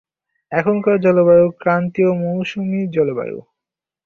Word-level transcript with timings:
এখানকার 0.51 0.95
জলবায়ু 0.99 1.47
ক্রান্তীয় 1.61 2.11
মৌসুমি 2.23 2.81
জলবায়ু। 2.95 3.39